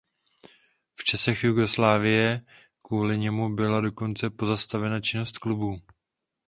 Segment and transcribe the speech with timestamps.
[0.95, 2.41] V časech Jugoslávie
[2.81, 5.81] kvůli němu byla dokonce pozastavena činnost klubu.